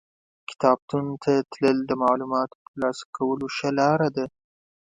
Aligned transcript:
کتابتون 0.49 1.05
ته 1.23 1.31
تلل 1.51 1.77
د 1.87 1.91
معلوماتو 2.03 2.55
ترلاسه 2.67 3.03
کولو 3.17 3.45
ښه 3.55 3.69
لار 3.79 3.99
ده. 4.15 4.25